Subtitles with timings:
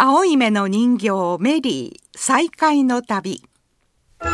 [0.00, 1.08] 青い目の人形
[1.40, 3.42] メリー再会の旅。
[4.20, 4.30] 青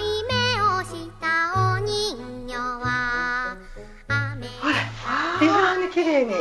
[0.00, 2.16] い目をしたお人
[2.48, 3.56] 形は
[4.08, 4.48] 雨。
[4.48, 4.74] ほら
[5.38, 6.34] 非常に綺麗に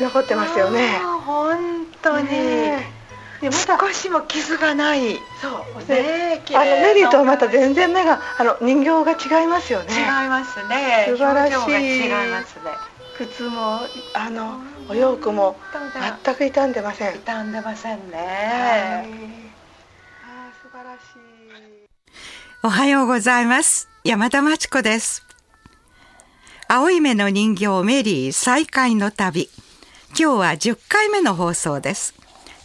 [0.00, 1.00] 残ってますよね。
[1.26, 1.58] 本
[2.00, 3.01] 当に、ね
[3.42, 5.16] でまた少しも傷がない。
[5.40, 6.40] そうね。
[6.54, 9.92] あの麗メリーとはまた全然目があの人形が違いますよね。
[9.92, 11.06] 違いますね。
[11.08, 11.56] 素晴らしい。
[11.56, 12.70] 表情が違いますね。
[13.18, 13.80] 靴も
[14.14, 15.56] あのお洋服も
[16.24, 17.18] 全く傷んでません。
[17.18, 18.24] 傷んでませんね、はい。
[18.24, 19.06] あー
[20.62, 21.88] 素晴らしい。
[22.62, 23.88] おはようございます。
[24.04, 25.26] 山田真知子です。
[26.68, 29.50] 青い目の人形メリー再会の旅。
[30.10, 32.14] 今日は10回目の放送です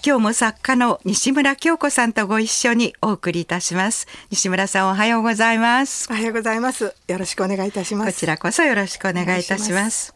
[0.07, 4.07] 今日も作家の西村京子さんとご一緒にお送りいたします。
[4.31, 6.07] 西村さんおはようございます。
[6.09, 6.95] おはようございます。
[7.09, 8.13] よろしくお願いいたします。
[8.13, 10.15] こちらこそよろしくお願いいたします。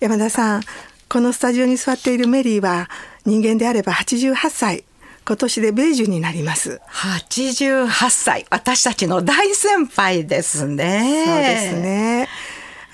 [0.00, 0.62] 山田さん
[1.08, 2.90] このスタジオに座っているメリーは
[3.24, 4.84] 人間であれば88歳。
[5.26, 6.82] 今年で米寿になります。
[6.90, 8.44] 88歳。
[8.50, 11.24] 私たちの大先輩ですね。
[11.26, 12.28] そうですね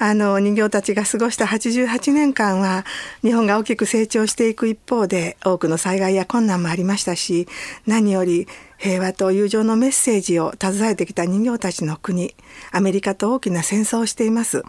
[0.05, 2.85] あの人形たちが過ごした88年間は
[3.23, 7.47] 日本が大きく成長していく一方で多くの災害や困難もありましたし
[7.87, 12.35] 何より平和と友情のメッセージを携えてきた人形たちの国
[12.73, 14.65] アメリカと大きな戦争をしています。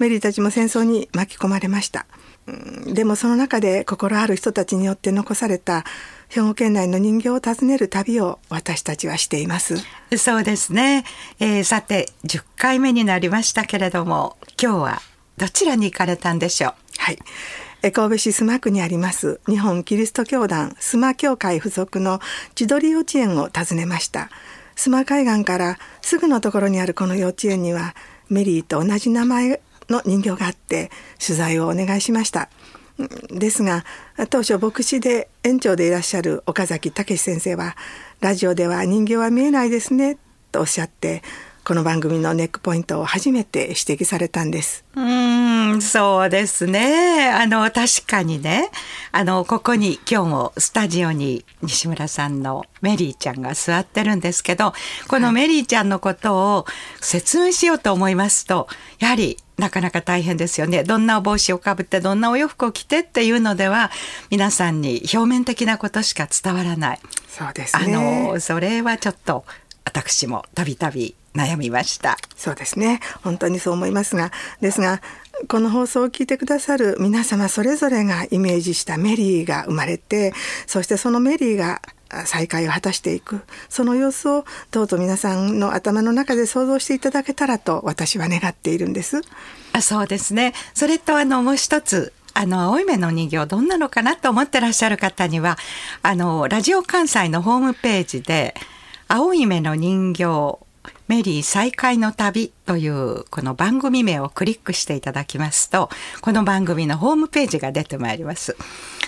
[0.00, 2.06] メリーたちも戦争に巻き込まれました。
[2.92, 5.84] でもその中で心ある人たちによって残された
[6.34, 9.76] 兵庫県内の人形を訪ねる旅を私たちはしています
[10.16, 11.04] そうですね、
[11.38, 15.02] えーさて10回目になりましたけれども今日は
[15.36, 16.72] どちらに行かれたんでしょう？
[16.98, 17.18] はい。
[17.82, 22.18] え神戸市須磨区にあります日本キリスト教団須磨教会附属の
[22.54, 24.30] 千鳥幼稚園を訪ねました。
[24.74, 27.94] 須磨海岸からすぐのところにあるこの幼稚園には
[28.28, 29.60] メリーと同じ名前
[29.90, 30.90] の人形があって
[31.24, 32.48] 取材をお願いしました。
[33.30, 33.84] ですが
[34.30, 37.76] 当初牧師で園長でいらっしゃる岡崎武先生は
[38.20, 40.16] ラジオでは人形は見えないですね
[40.52, 41.22] とおっしゃって
[41.66, 44.84] この番組のネックポイントを初めて指摘されたんです。
[44.94, 47.30] うーん、そうですね。
[47.30, 48.68] あの、確かにね、
[49.12, 54.74] あの、ここに今日もスタジオに西村さんのメリーちゃんが座ってるんですけど、
[55.08, 56.66] このメリーちゃんのことを
[57.00, 60.84] 説明しようと思いますと、やはりなかなか大変ですよね。
[60.84, 63.90] どんなお帽子をかぶって、どんなお洋服を着てっていうのでは、
[64.28, 67.00] 皆さんに表面的なことしか伝わらない。
[67.26, 68.28] そうですあね。
[68.32, 69.46] の、それはちょっと
[69.86, 72.16] 私もたびたび悩みました。
[72.36, 74.30] そうですね本当にそう思いますが
[74.60, 75.00] ですが
[75.48, 80.32] この放送を聞いてくださる皆様それぞれがイメージしたメリーが生まれて
[80.66, 89.22] そしてそのメリーがあ再会を果たしていくその様子をどうぞ皆さんの頭の中で想像していただけたらと私は願っているんです。
[89.72, 90.54] あそうですね。
[90.72, 92.12] それとあのもう一つ。
[92.36, 95.56] あの、青い目の人形どんなのかなと思ってらっしゃる方には、
[96.02, 98.56] あの、ラジオ関西のホームページで、
[99.06, 100.58] 青い目の人形、
[101.06, 105.90] メリー再会の旅というこの番組名をクリックしていただきますと、
[106.22, 108.56] この番組のホームページが出てまいります。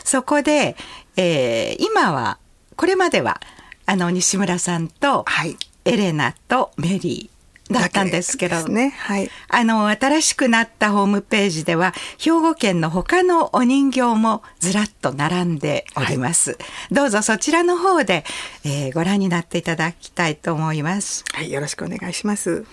[0.04, 0.76] そこで、
[1.16, 2.38] えー今は、
[2.76, 3.40] これまでは、
[3.86, 5.56] あの、西村さんと、はい
[5.86, 7.35] エレナとメリー
[7.70, 16.58] だったんですけど、ねはいあの、新しくなったホームページでは、兵庫県の他のお人形もずらっと並んでおります。
[16.90, 18.24] どうぞそちらの方で、
[18.64, 21.24] えーご覧になっていただきたいと思います。
[21.32, 22.64] はいよろしくお願いします。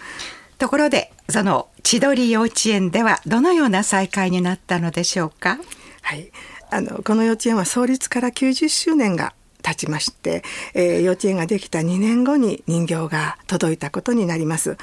[0.59, 5.57] ところで、その千鳥幼稚園ではどのような再会になったのでしょうか？
[6.01, 6.31] はい、
[6.69, 9.33] あのこの幼稚園は創立から90周年が
[9.63, 10.43] 経ちまして、
[10.75, 14.77] えー幼稚園ができた2年後に人形が届いたことになります。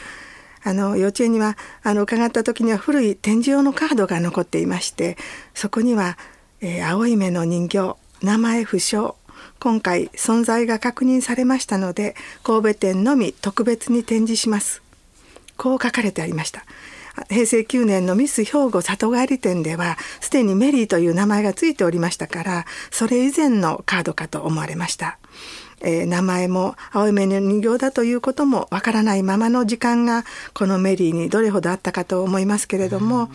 [0.62, 5.16] あの幼稚園にはあの伺った時には古い展示用のカードが残っていまして
[5.54, 6.18] そこには、
[6.60, 9.14] えー青い目の人形名前不詳
[9.58, 14.82] 今回存在が確認されましたので神戸店のみ特別に展示します
[15.56, 16.64] こう書かれてありました。
[17.28, 25.18] 平成9年のミス兵庫里帰り店ではすでにメリーという名前がついておりましたからそれ以前のカードかと思われました、
[25.82, 33.30] えー名前も青い目の人形だということもわからないままの時間がこのメリーにどれほどあったかと思いますけれども、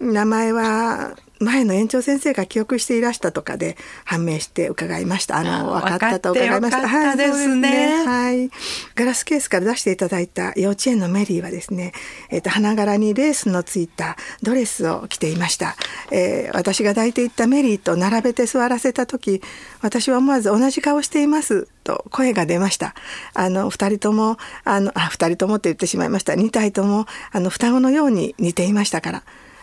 [0.00, 5.36] 名前は前の園長先生が記憶していらしたとかで判明して伺いました。
[5.36, 6.80] あの、あ分かったと伺いました。
[6.80, 8.50] 分かってよかったですねはい。
[8.94, 11.92] ガラスケースから出していただいた幼稚園のメリーはですね、
[12.30, 15.76] えっ、と、花柄にレースのついたドレスを着ていました。
[16.10, 19.42] えー私が抱いていったメリーと並べて座らせた時、
[19.80, 21.68] 私は思わず同じ顔しています。
[21.82, 22.94] と声が出ました。
[23.34, 26.34] あの、二人とも、あの、あ、二人ともって言ってしまいました。
[26.34, 29.22] 二体とも、あの、双子のように似ていましたから。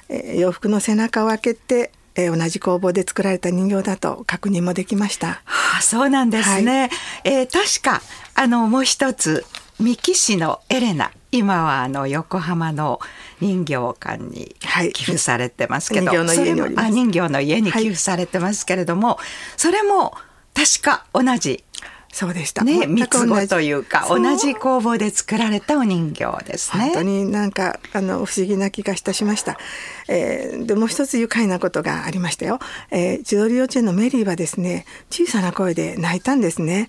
[0.09, 5.41] えー洋服の背中を開けて、えー同じ工房で作られた人形だと確認もできました。
[5.45, 6.89] はあ、そうなんですね。
[7.23, 8.01] えー確か、
[8.35, 9.45] あの、もう一つ、
[9.79, 11.11] 三木市のエレナ。
[11.31, 12.99] 今はあの横浜の
[13.39, 19.19] 人形館にはい寄付されてますけど、人形のあ人形の家に寄付されてますけれども、
[19.55, 20.15] それも
[20.55, 21.63] 確か同じ
[22.11, 22.63] そうでした。
[22.63, 26.85] ね、三つ子というか同じ工房で作られたお人形ですね。
[26.85, 29.57] 本当になんかあの不思議な気がいたしました、
[30.07, 32.59] えーでもう一つ愉快なことがありましたよ、
[32.91, 36.87] えー、千鳥幼稚園のメリーはですね小さな声で泣いたんですね、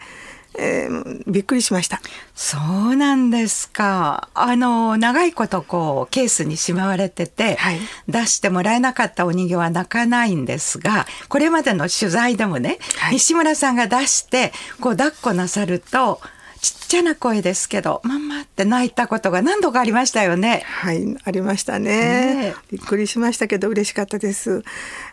[0.58, 2.00] えーびっくりしました。
[2.34, 4.28] そうなんですか。
[4.34, 7.80] あの長いことこうケースにしまわれてて、はい。
[8.08, 13.14] 出してもらえなかったお人形は泣かないんですが、これまでの取材でもね、はい。
[13.14, 16.20] 西村さんが出してこう抱っこなさると
[16.60, 20.62] ちっちゃな声ですけど、ママって泣いたことが何度かありましたよね。
[20.66, 21.84] はいありましたね。
[21.84, 22.54] ねえ。
[22.70, 24.62] びっくりしましたけど嬉しかったです。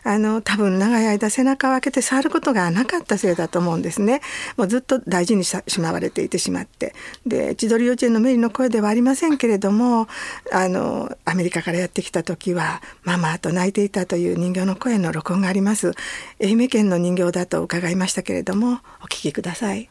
[0.04, 4.20] あの多分長い間背中を開けて触ることがなかったせいだと思うんですね。
[4.56, 6.94] もうずっと大事にししまわれていてしまって。
[7.26, 10.06] で千鳥幼稚園のメリーの声ではありませんけれども
[10.52, 15.92] あのアメリカからやってきた時はママと泣いていたという人形の声の録音があります。
[16.42, 19.88] 愛媛県の人形だと伺いましたけれどもお聞きください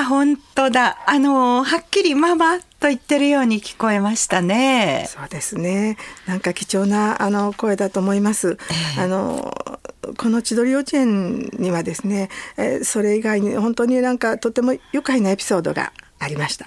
[0.00, 0.98] あ、本当だ。
[1.06, 5.06] あのはっきりママと言ってるように聞こえましたね。
[5.08, 5.96] そうですね。
[6.26, 8.56] なんか貴重なあの声だと思います。
[8.98, 9.52] あの
[10.16, 16.66] この千鳥幼稚園にはですね、えーそれ以外に本当になんかとても愉快なエピソードがありました。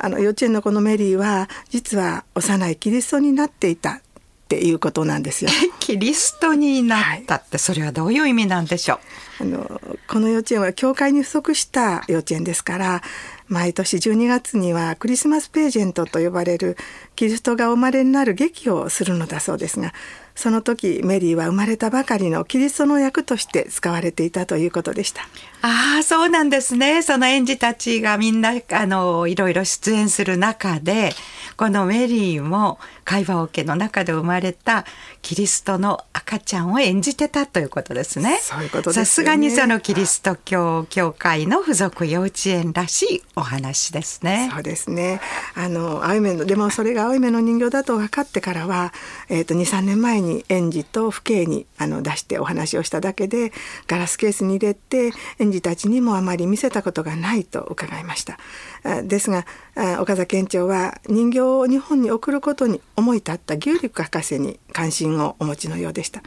[0.00, 4.00] あの幼稚園のこのメリーは実は幼いキリストになっていたっ
[4.48, 5.50] ていうことなんですよ。
[5.80, 8.98] キリストになったって、それはどういう意味なんでしょう？
[9.40, 13.02] あのこの幼稚園は教会に付属した幼稚園ですから
[13.48, 16.76] 毎年12月にはクリスマスページェントと呼ばれる
[17.16, 19.92] キリストがお生まれになる劇をするのだそうですが
[20.34, 25.22] その時メリーは生まれたばかりのキリストの役として使われていたということでした。
[25.62, 27.02] ああ、そうなんですね。
[27.02, 31.14] その園児たちがみんな、あの、いろいろ出演する中で、
[31.56, 34.84] このメリーも会話桶の中で生まれた
[35.22, 38.38] キリストの赤ちゃんを演じてたということですね。
[38.42, 44.48] そういうことですよねさすがにそのキリスト教協会の付属幼稚園らしいお話ですね。
[44.52, 45.20] そうですね。
[45.54, 48.92] あの青い目のでもそれが青い目の人形だと分かってからは、
[49.28, 53.52] えっ、と2、3年前に園児と父兄にあの出してお話をしただけで
[53.86, 58.38] ガラスケースに入れて園児たちにもあまり見せたことがないと伺いました。
[58.84, 66.22] あですがあ岡崎園長は人形を日本に送ることに思い立った牛陸博士に関心をお持ちのようでした。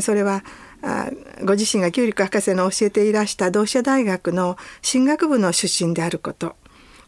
[0.00, 0.44] それは
[0.82, 1.10] あ
[1.44, 6.56] ご自身が牛陸博士の教えていらした同志社大学の進学部の出身であること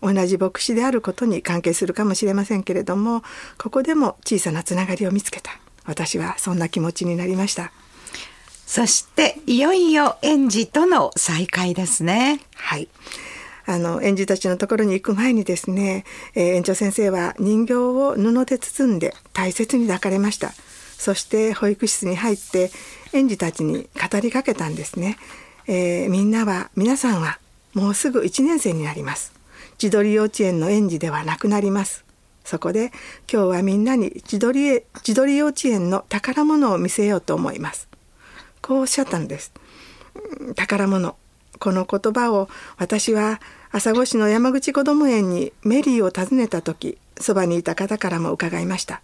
[0.01, 3.23] 同じ牧師であることに関係するかもしれませんけれども
[3.59, 5.51] ここでも小さなつながりを見つけた
[5.85, 7.73] 私はそんな気持ちになりました
[8.67, 12.41] そして、いよいよ園児との再会ですね。
[12.57, 12.89] はい
[13.67, 16.05] あの園児たちのところに行く前にですね、
[16.35, 20.53] えー園長先生は人形を布で包んで大切に抱かれました。
[20.97, 22.71] そして保育室に入って
[23.13, 25.19] 園児たちに語りかけたんですね、
[25.67, 27.39] えーみんなは皆さんは
[27.75, 29.33] もうすぐ1年生になります。
[29.79, 32.05] 千鳥幼稚園の園児ではなくなります。
[32.45, 32.93] そこで
[33.31, 37.89] 今日はみんなに千鳥へ千鳥幼稚園の宝物を見せようと思います。
[38.63, 39.53] こうおっしゃったんです。
[40.55, 41.17] 宝物。
[41.59, 42.49] この言葉を
[42.79, 43.41] 私は
[43.73, 49.01] 朝来市の山口こども園にメリーを訪ねた時そばにいた方からも伺いました。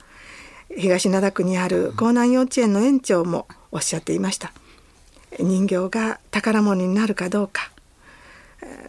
[0.76, 4.52] 東灘区にある江南幼稚園の園長もおっしゃっていました。
[5.38, 7.70] 人形が宝物になるかどうか。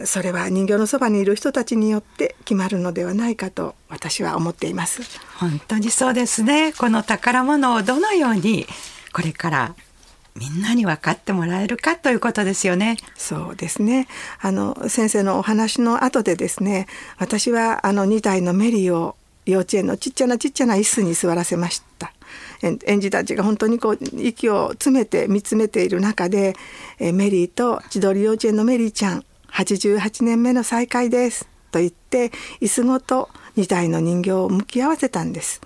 [0.05, 5.01] それは人形のそばにいる人たちによって決まるのではないかと私は思っています。
[5.37, 6.73] 本当にそうですね。
[6.73, 8.67] この宝物をどのように
[9.13, 9.75] これから
[10.35, 12.97] みんなに分かってもらえるかということですよね。
[13.15, 14.07] そうですね。
[14.41, 16.87] あの先生のお話の後でですね、
[17.17, 22.13] 私はあの2体のメリーを幼稚園のちっちゃなちっちゃな椅子に座らせました。
[22.61, 26.55] 園児たちが本当にこう息を詰めて見つめている中で、
[26.97, 35.61] えメリーと千鳥幼稚園のメリーちゃん88年目の再会ですと言って椅子ごと2体の人形を向き合わせたんです。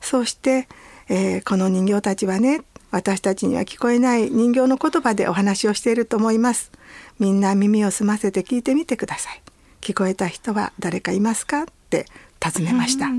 [0.00, 0.68] そうして、
[1.08, 6.70] えーこの人形たちはね私たちには聞こえない人形の言葉でお話をしていると思います。
[7.18, 9.42] みんな耳を澄ませて聞いてみてください。
[9.80, 12.06] 聞こえた人は誰かいますかって
[12.40, 13.14] 尋ねました、ずっ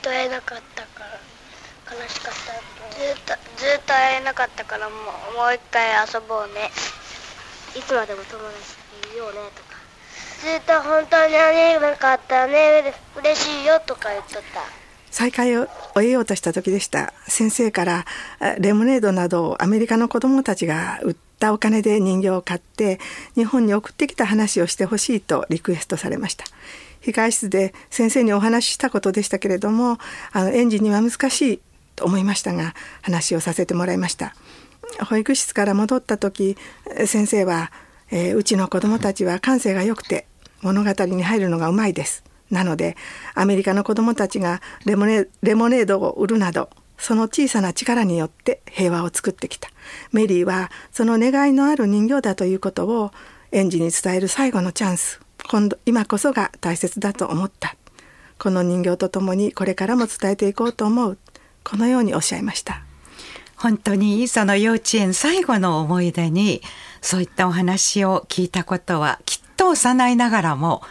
[0.00, 2.52] と会えなかったから悲しかった。
[2.96, 4.98] ずっとずっと会えなかったからもう
[5.36, 6.70] もう一回遊ぼうね。
[7.76, 8.76] いつまでも友達
[9.08, 9.72] でいようねとか。
[10.42, 14.81] ずっと本当に会えなかったね嬉しいよとか言っとった
[15.12, 17.12] 再会を終えようとした時でした。
[17.28, 18.06] 先生から
[18.58, 22.98] レモネードなどをアメリカの子どもたちが売ったお金で人形を買って
[23.34, 26.46] 日本に送ってきた話をしてほしいとリクエストされました。
[27.02, 29.98] 控室で先生にお話ししたことでしたけれども
[30.32, 31.60] あの園児には難しい
[31.94, 34.34] と思いましたが話をさせてもらいました。
[35.08, 36.56] 保育室から戻った時
[37.06, 37.70] 先生は、
[38.10, 40.26] えーうちの子どもたちは感性が良くて
[40.62, 42.21] 物語に入るのがうまいです。
[42.52, 42.96] なので
[43.34, 46.68] アメリカの子どもたちがレモネレモネードを売るなど
[46.98, 49.68] その小さな力によって平和を作ってきた。
[50.12, 53.10] メリーはその願いのある人形だということを
[53.50, 55.20] 園児に伝える最後のチャンス。
[55.50, 57.74] 今度今こそが大切だと思った。
[58.38, 61.18] この人形とともにこれからも伝えていこうと思う。
[61.64, 62.84] このようにおっしゃいました。
[63.56, 66.62] 本当にその幼稚園最後の思い出に
[67.00, 70.82] そういったお話を聞いたことはきっと幼いながらも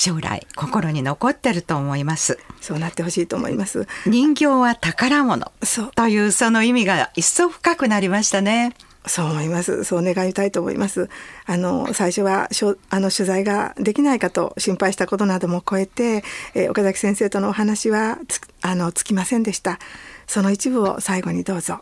[0.00, 8.74] 将来心に残ってると思いますそうなってほしいと思います人形は宝物そうというその意味が一層深くなりましたね
[9.06, 9.84] そう思います。
[9.84, 11.08] そう願いたいと思います。
[11.46, 16.22] あの最初はしょあの取材ができないかと心配したことなども超えて、
[16.54, 19.78] えー岡崎先生とのお話はつあのつきませんでした。
[20.26, 21.80] その一部を最後にどうぞ。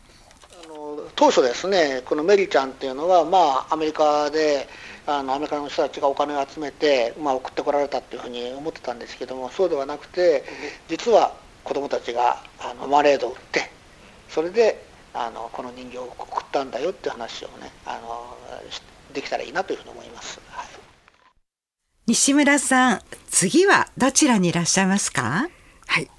[0.65, 4.69] あの当初ですねこのメリーちゃんっていうのはまあアメリカで
[5.11, 10.45] あのアメリカの人たちがお金を集めて、まあ、送ってこられたっていうふうに思ってたんですけどもそうではなくて
[10.87, 11.35] 実は
[11.65, 13.71] 子どもたちがあのマレードを売って
[14.29, 14.85] それで
[15.15, 18.37] あのこの人形を送ったんだよっていう話をねあの
[18.71, 18.83] し
[19.15, 20.41] できたらいいなというふうに思います。
[20.51, 20.67] はい
[22.07, 23.01] 西村さん
[23.31, 25.49] 次はどちらにいらっしゃいますか？
[25.87, 26.11] はい。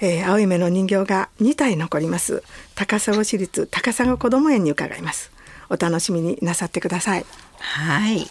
[0.00, 2.42] えー青い目の人形が2体残ります。
[2.74, 5.30] 高砂市立高砂こども園に伺います。
[5.70, 7.26] お楽しみになさってください。
[7.60, 8.26] はい、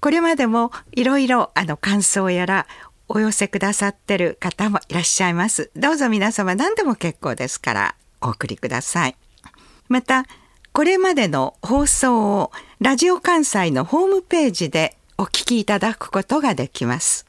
[0.00, 2.66] これまでもいろいろあの感想やら
[3.08, 5.70] お寄せくださってる方もいらっしゃいます。
[5.76, 9.16] どうぞ皆様何でも結構ですからお送りください。
[9.88, 10.26] また
[10.72, 17.26] これまでの放送をラジオ関西のホームページでお聞きいただくことができます。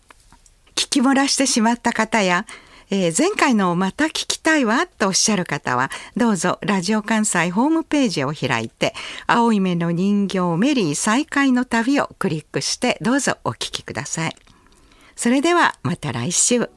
[0.81, 2.47] 聞き漏らしてしまった方や、
[2.89, 8.95] えー前回のをまた聞きたいわとおっしゃる方は、どうぞラジオ関西ホームページを開いて、
[9.27, 14.35] 青い目の人形メリー再会の旅をクリックして、どうぞお聞きください。
[15.15, 16.67] それではまた来週。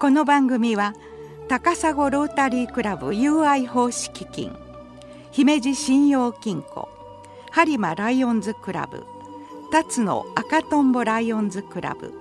[0.00, 0.94] この番組は
[1.48, 4.67] 高砂ロータリークラブ友愛奉仕基金
[5.30, 6.88] 姫路信用金庫
[7.52, 9.04] 播磨ライオンズクラブ
[9.70, 12.14] 辰野赤とんぼライオンズクラブ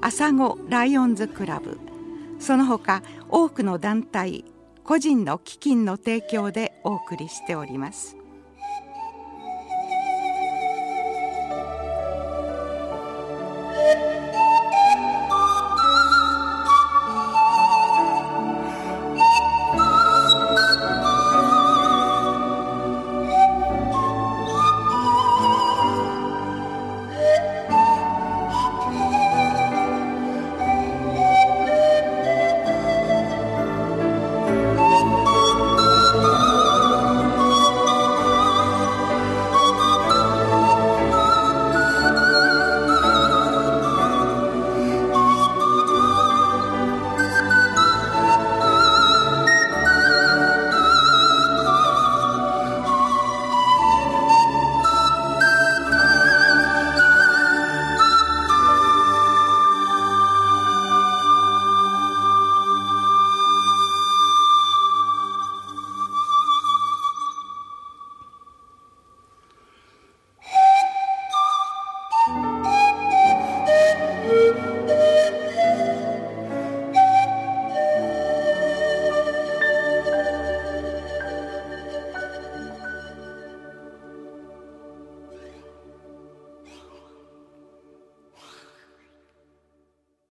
[0.00, 1.78] 朝子ライオンズクラブ
[2.38, 4.44] その他多くの団体
[4.84, 8.16] 個人の基金の提供でお送りしております。